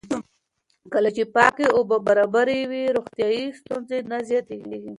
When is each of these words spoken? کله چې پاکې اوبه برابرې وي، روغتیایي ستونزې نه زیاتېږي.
کله 0.93 1.09
چې 1.15 1.23
پاکې 1.35 1.65
اوبه 1.77 1.97
برابرې 2.07 2.59
وي، 2.69 2.83
روغتیایي 2.95 3.45
ستونزې 3.59 3.97
نه 4.09 4.17
زیاتېږي. 4.27 4.79